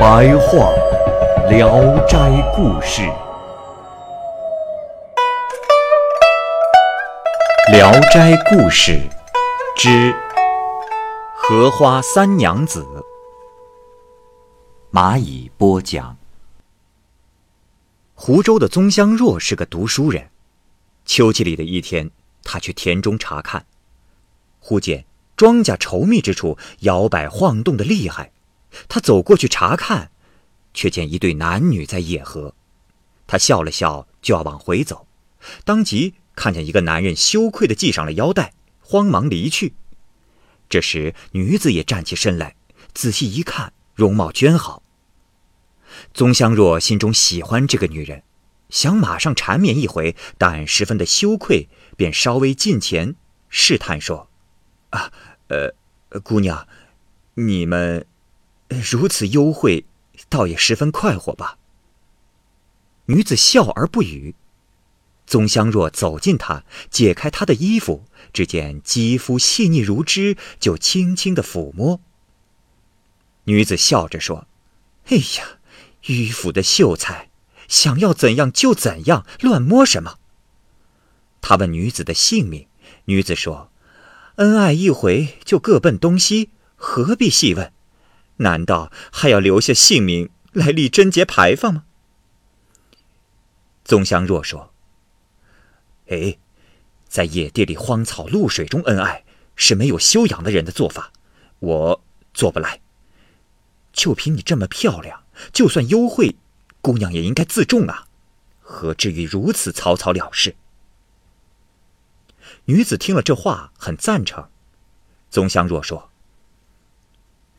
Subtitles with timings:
[0.00, 0.72] 白话
[1.50, 1.68] 《聊
[2.06, 2.16] 斋
[2.56, 3.02] 故事》，
[7.72, 8.92] 《聊斋故事》
[9.76, 9.90] 之
[11.36, 12.82] 《荷花三娘子》。
[14.90, 16.16] 蚂蚁播讲。
[18.14, 20.30] 湖州的宗香若是个读书人。
[21.04, 22.10] 秋季里的一天，
[22.42, 23.66] 他去田中查看，
[24.60, 25.04] 忽见
[25.36, 28.32] 庄稼稠密之处摇摆晃动的厉害。
[28.88, 30.10] 他走过去查看，
[30.72, 32.54] 却见一对男女在野合。
[33.26, 35.06] 他笑了笑，就要往回走，
[35.64, 39.74] 当即看见一个男人羞愧地系上了腰带，慌忙离去。
[40.68, 42.56] 这时，女子也站起身来，
[42.92, 43.72] 仔细一看。
[43.96, 44.82] 容貌娟好，
[46.14, 48.22] 宗香若心中喜欢这个女人，
[48.70, 53.14] 想马上缠绵一回，但十分的羞愧，便稍微近前
[53.50, 54.30] 试探说
[54.88, 55.12] ：“啊，
[55.48, 55.74] 呃，
[56.22, 56.66] 姑娘，
[57.34, 58.06] 你们
[58.70, 59.84] 如此幽会，
[60.28, 61.58] 倒也十分快活吧？”
[63.06, 64.34] 女子笑而不语。
[65.26, 72.00] 宗香若走近她，解开她的衣服，只见肌肤细腻如脂，就轻轻的抚摸。
[73.44, 74.46] 女子笑着说
[75.06, 75.58] ：“哎呀，
[76.04, 77.30] 迂腐的秀才，
[77.68, 80.18] 想要怎样就怎样，乱摸什么？”
[81.40, 82.66] 他问女子的姓名，
[83.06, 83.70] 女子说
[84.36, 87.72] ：“恩爱一回就各奔东西，何必细问？
[88.40, 91.84] 难道还要留下姓名来立贞节牌坊吗？”
[93.84, 94.72] 宗香若说
[96.08, 96.38] ：“哎，
[97.08, 99.24] 在野地里荒草露水中恩爱，
[99.56, 101.12] 是没有修养的人的做法，
[101.58, 102.80] 我做不来。”
[103.92, 106.36] 就凭你这么漂亮，就算幽会，
[106.80, 108.06] 姑娘也应该自重啊，
[108.60, 110.54] 何至于如此草草了事？
[112.66, 114.48] 女子听了这话，很赞成。
[115.28, 116.08] 宗香若说：“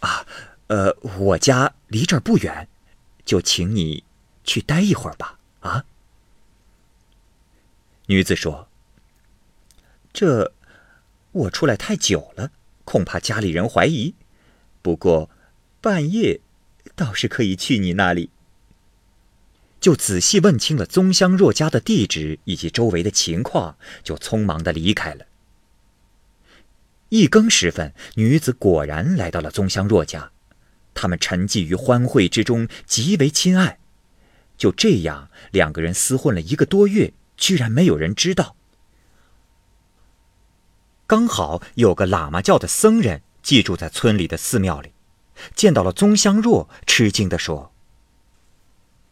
[0.00, 0.24] 啊，
[0.74, 2.66] 呃，我家离这儿不远，
[3.24, 4.02] 就请你
[4.42, 5.84] 去待一会儿吧。”啊。
[8.06, 8.66] 女子说
[10.12, 10.52] ：“这
[11.30, 12.50] 我出来太久了，
[12.84, 14.14] 恐怕家里人怀疑。
[14.82, 15.30] 不过……”
[15.80, 16.40] 半夜，
[16.96, 18.30] 倒是可以去你那里。
[19.80, 25.26] 就仔细问清了宗香若家的地址以及周围的情况，就匆忙的离开了。
[27.10, 30.32] 一更时分，女子果然来到了宗香若家，
[30.94, 33.78] 他们沉寂于欢会之中，极为亲爱。
[34.56, 38.56] 就这样，两个人厮混了一个多月，居然没有人知道。
[41.06, 44.92] 刚好有个喇嘛教的僧人寄住在村里的寺庙里。
[45.54, 47.72] 见到了宗香若，吃惊地说：“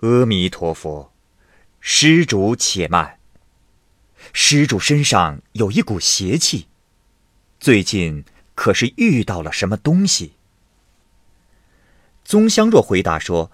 [0.00, 1.12] 阿弥陀佛，
[1.80, 3.18] 施主且慢。
[4.34, 6.68] 施主身上有一股邪气，
[7.58, 8.24] 最近
[8.54, 10.34] 可是遇到了什么东西？”
[12.30, 13.50] 宗香若回答说：“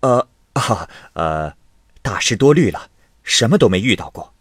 [0.00, 1.56] 呃啊呃，
[2.02, 2.90] 大师多虑了，
[3.22, 4.34] 什么都没遇到过。”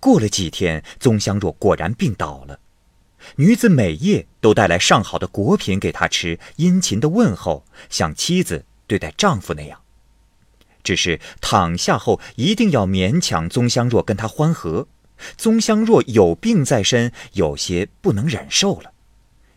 [0.00, 2.60] 过了几天，宗香若果然病倒了。
[3.34, 9.82] 女子每夜都带来上好的果品给他吃，殷勤的问候，像妻子对待丈夫那样。
[10.82, 14.88] 只是躺下后，一定要勉强宗香若跟他欢合。
[15.36, 18.92] 宗香若有病在身，有些不能忍受了，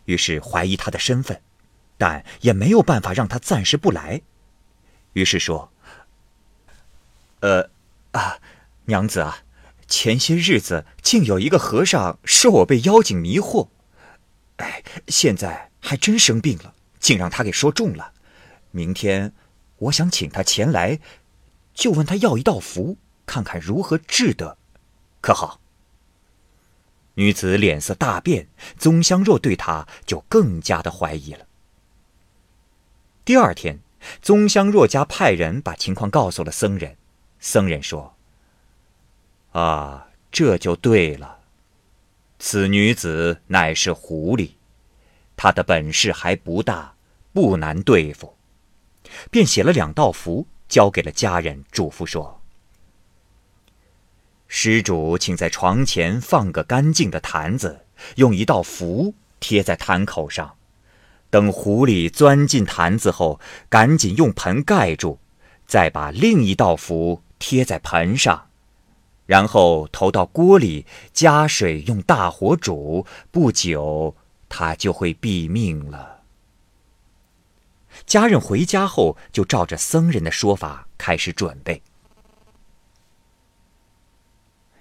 [0.03, 1.41] 于是怀疑他的身份，
[1.99, 4.23] 但也没有办法让他暂时不来。
[5.13, 5.71] 于是说
[7.41, 7.69] ：“呃，
[8.13, 8.39] 啊，
[8.85, 9.43] 娘子啊。”
[9.89, 13.69] 前些日子，竟有一个和尚说我被妖精迷惑，
[14.57, 18.13] 哎，现在还真生病了，竟让他给说中了。
[18.69, 19.33] 明天，
[19.77, 20.99] 我想请他前来，
[21.73, 24.59] 就问他要一道符，看看如何治得，
[25.21, 25.59] 可好？
[27.15, 28.47] 女子脸色大变，
[28.77, 31.47] 宗香若对她就更加的怀疑了。
[33.29, 33.79] 第二天，
[34.23, 36.97] 宗香若家派人把情况告诉了僧人，
[37.39, 38.15] 僧人说。
[39.51, 41.37] 啊，这就对了。
[42.39, 44.53] 此女子乃是狐狸，
[45.37, 46.95] 她的本事还不大，
[47.31, 48.35] 不难对付。
[49.29, 52.41] 便写了两道符，交给了家人，嘱咐说
[54.49, 57.85] ：“施主，请在床前放个干净的坛子，
[58.15, 60.55] 用一道符贴在坛口上，
[61.29, 63.39] 等狐狸钻进坛子后，
[63.69, 65.19] 赶紧用盆盖住，
[65.67, 68.47] 再把另一道符贴在盆上，
[69.27, 74.15] 然后投到锅里，加水，用大火煮，不久
[74.49, 76.21] 它就会毙命了。
[78.05, 81.83] 家人回家后，就照着僧人的说法开始准备。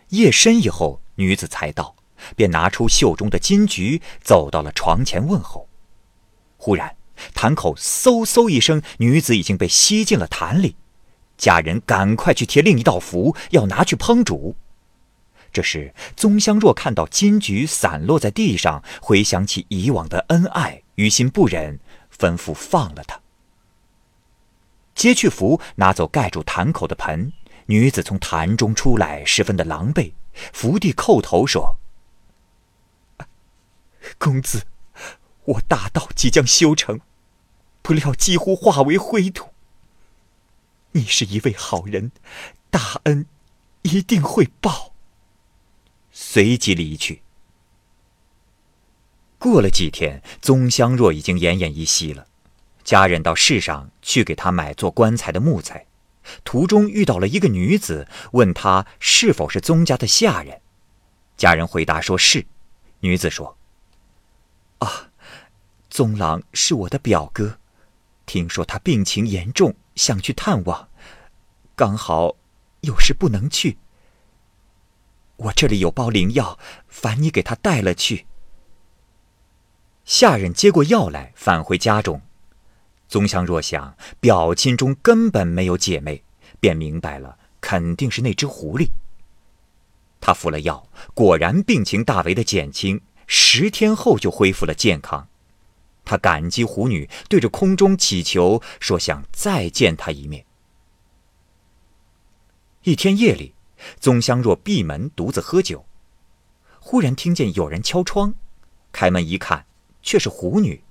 [0.08, 1.94] 夜深以后，女子才到，
[2.34, 5.67] 便拿出袖中的金菊，走到了床前问候。
[6.58, 6.94] 忽然，
[7.34, 10.76] 坛口嗖嗖一声，女子已经被吸进了坛里。
[11.38, 14.56] 家人赶快去贴另一道符，要拿去烹煮。
[15.50, 21.80] 这时，宗香若看到金菊散落在地上，回想起以往的恩爱，于心不忍，
[22.14, 23.20] 吩咐放了她。
[24.94, 27.32] 接去符，拿走盖住坛口的盆。
[27.66, 30.12] 女子从坛中出来，十分的狼狈。
[30.52, 31.76] 伏地叩头说
[34.18, 34.64] ：“公子，
[35.48, 37.00] 我大道即将修成，
[37.80, 39.48] 不料几乎化为灰土。
[40.92, 42.12] 你是一位好人，
[42.70, 43.26] 大恩
[43.82, 44.92] 一定会报。”
[46.12, 47.22] 随即离去。
[49.38, 52.26] 过了几天，宗香若已经奄奄一息了。
[52.84, 55.86] 家人到市上去给他买做棺材的木材。
[56.44, 60.60] 途中遇到了一个女子，问他是否是宗家的下人。
[61.38, 62.46] 家人回答说是。
[63.00, 63.56] 女子说
[64.80, 65.07] ：“啊，
[65.98, 67.58] 宗郎是我的表哥，
[68.24, 70.88] 听说他病情严重，想去探望，
[71.74, 72.36] 刚好
[72.82, 73.78] 有事不能去。
[75.38, 76.56] 我这里有包灵药，
[76.86, 78.26] 烦你给他带了去。”
[80.06, 82.22] 下人接过药来，返回家中。
[83.08, 86.22] 宗香若想，表亲中根本没有姐妹，
[86.60, 88.88] 便明白了，肯定是那只狐狸。
[90.20, 95.26] 他服了药，果然病情大为的减轻，十天后就恢复了健康。
[96.08, 100.46] 他感激狐女，对着空中祈求，说想再见他一面。
[102.84, 103.54] 一天夜里，
[104.00, 105.84] 宗香若闭门独自喝酒，
[106.80, 108.34] 忽然听见有人敲窗，
[108.90, 109.66] 开门一看，
[110.02, 110.82] 却是狐女。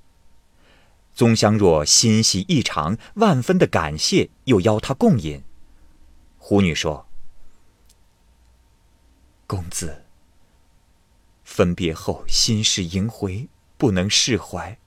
[1.15, 5.43] 宗香若欣喜异常，万分的感谢，又邀他共饮。
[6.37, 7.07] 狐女说
[9.47, 10.05] ：“公子，
[11.43, 14.77] 分别后心事萦回，不能释怀，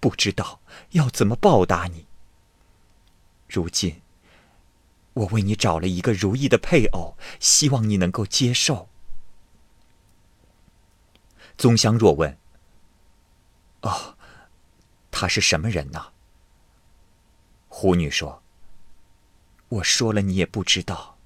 [0.00, 0.60] 不知道
[0.90, 2.06] 要怎么报答你。
[3.48, 4.02] 如今，
[5.14, 8.88] 我为你找了一个如意的配偶，希望你能够接受。”
[11.58, 12.38] 宗香若问
[13.82, 14.14] ：“哦。”
[15.10, 16.12] 他是什么人呢？
[17.66, 18.40] 狐女说
[19.68, 21.18] ：“我说了，你也不知道。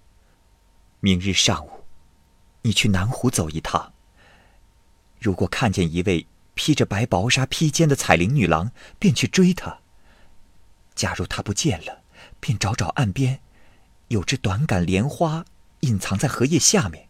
[1.01, 1.85] 明日上午，
[2.63, 3.93] 你去南湖走一趟。
[5.21, 6.27] 如果看见一位
[6.63, 8.71] 披着白薄纱披肩的彩铃女郎，
[9.01, 9.81] 便去追她。
[10.95, 12.05] 假如她不见了，
[12.39, 13.41] 便找找岸边，
[14.07, 15.45] 有只短杆莲花
[15.81, 17.09] 隐藏在荷叶下面。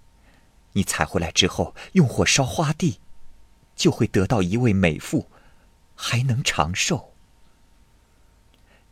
[0.72, 2.98] 你采回来之后，用火烧花蒂，
[3.76, 5.28] 就会得到一位美妇。”
[5.94, 7.12] 还能长寿。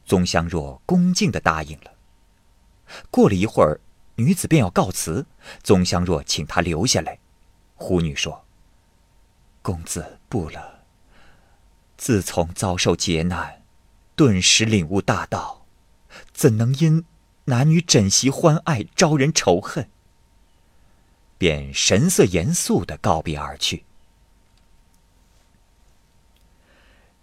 [0.05, 1.93] 宗香若恭敬的答应了。
[3.11, 3.81] 过了一会儿，
[4.17, 5.25] 女子便要告辞，
[5.63, 7.19] 宗香若请她留下来。
[7.77, 8.44] 狐女说
[9.62, 10.81] ：“公子不了。
[11.96, 13.62] 自从遭受劫难，
[14.17, 15.67] 顿时领悟大道，
[16.32, 17.05] 怎能因
[17.44, 19.88] 男女枕席欢爱招人仇恨？”
[21.36, 23.84] 便神色严肃的告别而去。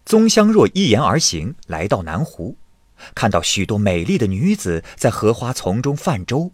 [0.06, 2.58] 宗香若依言而行，来到南湖，
[3.14, 6.52] 看到许多美丽的女子在荷花丛中泛舟，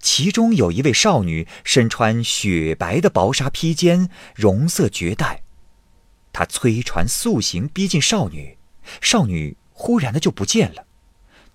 [0.00, 5.42] 其中有一位少女身穿雪白的薄纱披肩，容色绝代。
[6.32, 8.58] 他催船速行，逼近少女，
[9.00, 10.84] 少女忽然的就不见了。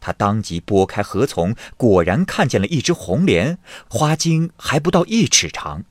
[0.02, 3.58] 他当即拨开荷丛，果然看见了一只红莲，
[3.90, 5.86] 花茎还不到一尺长，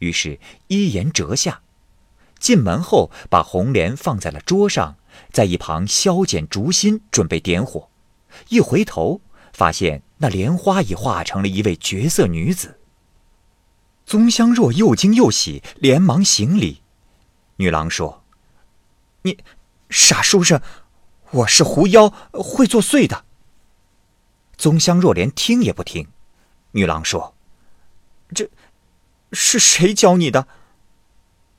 [0.00, 1.62] 于是依言折下。
[2.38, 4.96] 进门后，把红莲放在了桌上，
[5.32, 7.88] 在一旁削剪竹心，准备点火。
[8.50, 9.22] 一回头，
[9.58, 12.78] 发现那莲花已化成了一位绝色女子。
[14.06, 16.84] 宗香若又惊又喜，连忙行礼。
[17.56, 18.22] 女郎说
[19.22, 19.36] ：“你
[19.90, 20.62] 傻书生，
[21.32, 23.24] 我是狐妖，会作祟的。”
[24.56, 26.06] 宗香若连听也不听。
[26.70, 27.34] 女郎说
[28.32, 28.48] ：“这
[29.32, 30.46] 是谁教你的？”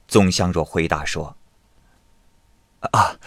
[0.07, 1.35] 宗香若回答说
[2.93, 3.19] ：“啊，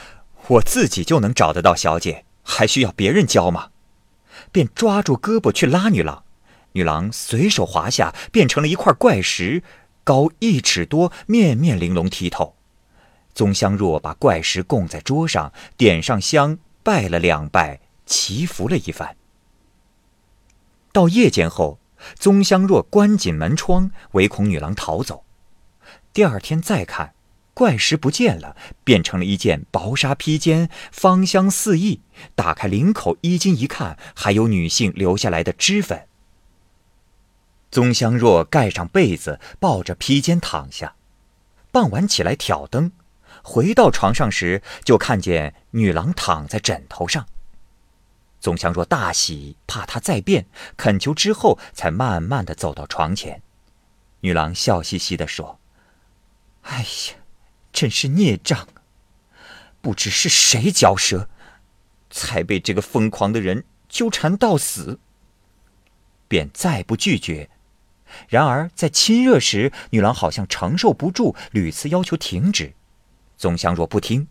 [0.48, 3.68] 我自己就能找得到小姐，还需要别人教吗？”
[4.52, 6.23] 便抓住胳膊去拉女郎，
[6.73, 9.64] 女郎随手滑下，变成了一块怪石，
[10.04, 12.54] 高一尺多，面面玲珑剔透。
[13.35, 19.16] 宗香若把怪石供在桌上，点上香，拜了两拜，祈福了一番。
[20.92, 21.78] 到夜间后，
[22.14, 25.25] 宗香若关紧门窗，唯恐女郎逃走。
[26.12, 27.14] 第二天再看，
[27.54, 32.00] 怪石不见了，变成了一件薄纱披肩，芳香四溢。
[32.35, 36.09] 打开领口衣襟一看，还有女性留下来的脂粉。
[37.71, 40.94] 宗香若盖上被子，抱着披肩躺下。
[41.71, 42.92] 傍晚起来挑灯，
[43.42, 47.26] 回到床上时，就看见女郎躺在枕头上。
[48.40, 53.42] 宗香若大喜，怕她再变，恳求之后，才慢慢的走到床前。
[54.21, 55.59] 女郎笑嘻嘻的说
[56.62, 57.21] ：“哎呀，
[57.72, 58.82] 真是孽障啊！
[59.80, 61.28] 不知是谁嚼舌，
[62.10, 65.00] 才被这个疯狂的人纠缠到死。”
[66.28, 67.50] 便再不拒绝。
[68.28, 72.74] 然而，在亲热时，女郎好像承受不住，屡次要求停止。
[73.36, 74.28] 宗香若不听，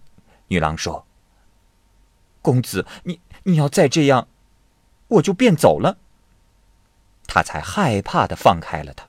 [0.48, 1.06] 女郎说
[2.42, 4.28] ：“公子，你你要再这样，
[5.08, 5.98] 我就便走了。”
[7.28, 9.08] 他才害怕的放开了他。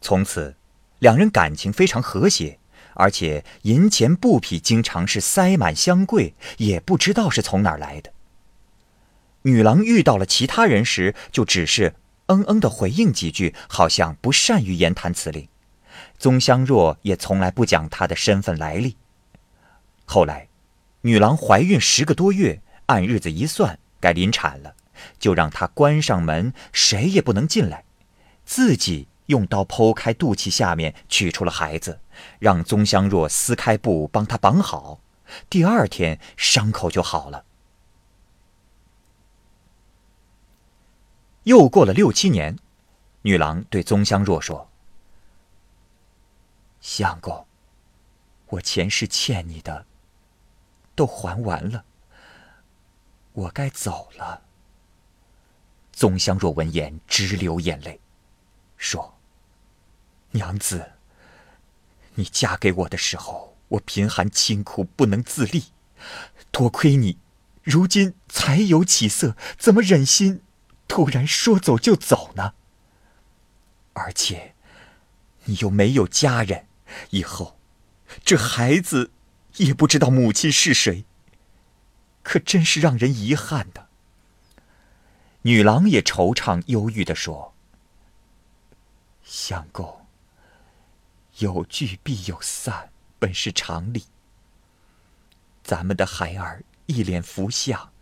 [0.00, 0.56] 从此，
[1.00, 2.58] 两人感情非常和谐，
[2.94, 8.12] 而且银钱布匹经常是塞满箱柜，也不知道是从哪儿来的。
[9.42, 11.94] 女郎遇到了其他人时，就只是。
[12.32, 15.48] 嗯嗯的回应几句，好像不善于言谈辞令。
[16.16, 18.96] 宗香若也从来不讲她的身份来历。
[20.04, 20.46] 后来，
[21.00, 24.76] 女郎怀孕十个多月，按日子一算，该临产了，
[25.18, 27.82] 就让她关上门，谁也不能进来，
[28.44, 32.00] 自己用刀剖开肚脐下面，取出了孩子，
[32.40, 35.00] 让宗香若撕开布帮她绑好。
[35.48, 37.44] 第二天，伤口就好了。
[41.44, 42.58] 又过了六七年，
[43.22, 44.68] 女郎对宗香若说
[46.82, 47.46] ：“相公，
[48.48, 49.86] 我前世欠你的
[50.96, 51.84] 都还完了，
[53.32, 54.42] 我该走了。”
[55.92, 58.00] 宗香若闻言直流眼泪，
[58.76, 59.14] 说
[60.32, 60.92] ：“娘子，
[62.14, 65.64] 你嫁给我的时候，我贫寒清苦，不能自立，
[66.50, 67.18] 多亏你，
[67.62, 70.42] 如今才有起色，怎么忍心？”
[70.88, 72.54] 突然说走就走呢？
[73.92, 74.56] 而且，
[75.44, 76.66] 你又没有家人，
[77.10, 77.56] 以后
[78.24, 79.12] 这孩子
[79.56, 81.04] 也不知道母亲是谁，
[82.24, 83.86] 可真是让人遗憾的。
[85.42, 87.54] 女郎也惆怅忧郁的说
[89.22, 89.99] ：“相公，
[91.40, 94.06] 有聚必有散，本是常理。
[95.62, 97.92] 咱们的孩儿一脸福相，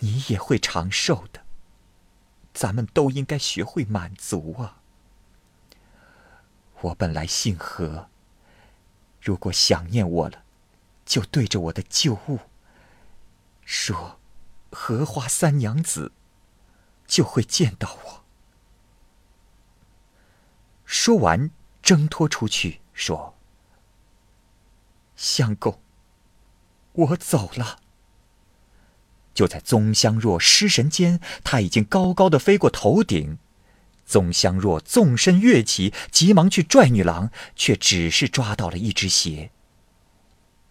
[0.00, 1.40] 你也会长寿的。”
[2.54, 4.82] 咱们都应该学会满足啊！
[6.82, 8.10] 我本来姓何，
[9.22, 10.44] 如果想念我了，
[11.06, 12.40] 就对着我的旧物
[13.64, 14.20] 说
[14.70, 16.12] “荷花三娘子”，
[17.08, 18.24] 就会见到我。
[20.84, 21.50] 说完，
[21.82, 23.34] 挣脱出去，说
[25.16, 25.80] ：“相公，
[26.92, 27.80] 我走了。”
[29.34, 33.38] 就在宗香若失神间，他已经高高的飞过头顶。
[34.04, 39.50] 宗香若纵身跃起，急忙去拽女郎，却只是抓到了一只鞋。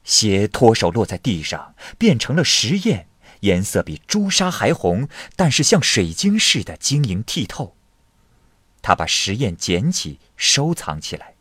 [0.03, 3.07] 鞋脱手落在地上，变成了石砚，
[3.39, 7.75] 颜色比朱砂还红，但是像水晶似的晶莹剔透。
[8.81, 11.33] 他把石砚捡起，收藏起来。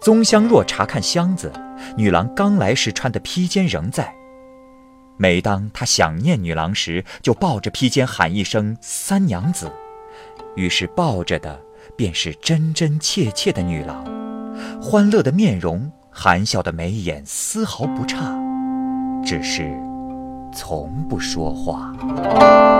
[0.00, 1.52] 宗香若查看箱子，
[1.96, 4.14] 女郎刚来时穿的披肩仍在。
[5.16, 9.70] 每当他想念女郎时，就抱着披肩喊一声“三娘子”，
[10.56, 11.60] 于是抱着的
[11.94, 14.04] 便是真真切切的女郎，
[14.82, 18.34] 欢乐的面容，含笑的眉眼，丝毫不差，
[19.24, 19.70] 只是
[20.52, 22.71] 从不说话。